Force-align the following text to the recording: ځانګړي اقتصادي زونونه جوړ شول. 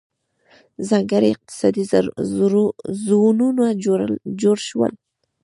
ځانګړي 0.89 1.27
اقتصادي 1.35 1.83
زونونه 3.05 3.65
جوړ 4.41 4.57
شول. 4.67 4.93